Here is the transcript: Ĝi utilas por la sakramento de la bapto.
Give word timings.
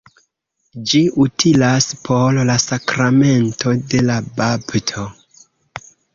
Ĝi 0.91 1.01
utilas 1.25 1.87
por 2.07 2.39
la 2.51 2.57
sakramento 2.65 3.75
de 3.93 4.01
la 4.09 4.19
bapto. 4.41 5.07